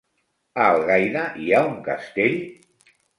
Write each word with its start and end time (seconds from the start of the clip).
A 0.61 0.69
Algaida 0.77 1.25
hi 1.41 1.51
ha 1.53 1.59
un 1.65 1.75
castell? 1.89 2.39